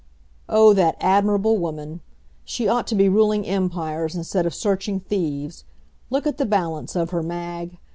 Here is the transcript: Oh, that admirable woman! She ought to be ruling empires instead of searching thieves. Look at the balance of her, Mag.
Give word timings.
Oh, 0.49 0.73
that 0.73 0.97
admirable 0.99 1.59
woman! 1.59 2.01
She 2.43 2.67
ought 2.67 2.87
to 2.87 2.95
be 2.95 3.07
ruling 3.07 3.45
empires 3.45 4.15
instead 4.15 4.47
of 4.47 4.55
searching 4.55 4.99
thieves. 4.99 5.63
Look 6.09 6.25
at 6.25 6.39
the 6.39 6.45
balance 6.47 6.95
of 6.95 7.11
her, 7.11 7.21
Mag. 7.21 7.77